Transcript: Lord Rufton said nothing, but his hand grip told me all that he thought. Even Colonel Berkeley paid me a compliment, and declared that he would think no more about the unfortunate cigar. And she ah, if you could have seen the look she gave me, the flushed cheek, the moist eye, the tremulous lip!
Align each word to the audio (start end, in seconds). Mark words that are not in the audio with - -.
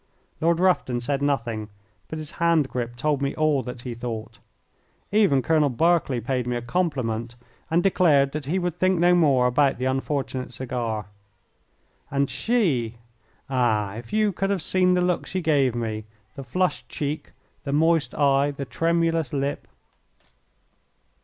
Lord 0.41 0.59
Rufton 0.59 0.99
said 0.99 1.21
nothing, 1.21 1.69
but 2.07 2.17
his 2.17 2.31
hand 2.41 2.67
grip 2.69 2.95
told 2.95 3.21
me 3.21 3.35
all 3.35 3.61
that 3.61 3.81
he 3.81 3.93
thought. 3.93 4.39
Even 5.11 5.43
Colonel 5.43 5.69
Berkeley 5.69 6.19
paid 6.19 6.47
me 6.47 6.55
a 6.55 6.61
compliment, 6.63 7.35
and 7.69 7.83
declared 7.83 8.31
that 8.31 8.45
he 8.47 8.57
would 8.57 8.79
think 8.79 8.97
no 8.97 9.13
more 9.13 9.45
about 9.45 9.77
the 9.77 9.85
unfortunate 9.85 10.53
cigar. 10.53 11.05
And 12.09 12.31
she 12.31 12.95
ah, 13.47 13.93
if 13.95 14.11
you 14.11 14.31
could 14.31 14.49
have 14.49 14.63
seen 14.63 14.95
the 14.95 15.01
look 15.01 15.27
she 15.27 15.39
gave 15.39 15.75
me, 15.75 16.05
the 16.35 16.43
flushed 16.43 16.89
cheek, 16.89 17.33
the 17.63 17.71
moist 17.71 18.15
eye, 18.15 18.49
the 18.49 18.65
tremulous 18.65 19.31
lip! 19.33 19.67